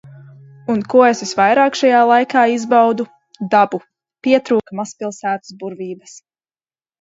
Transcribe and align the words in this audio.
Un 0.75 0.79
ko 0.93 1.01
es 1.09 1.19
visvairāk 1.23 1.77
šajā 1.79 1.99
laikā 2.11 2.45
izbaudu? 2.53 3.05
Dabu. 3.51 3.81
Pietrūka 4.29 4.79
mazpilsētas 4.81 5.55
burvības. 5.61 6.19